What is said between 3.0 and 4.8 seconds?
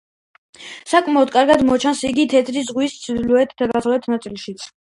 ჩრდილოეთ-დასავლეთ ნაწილშიც.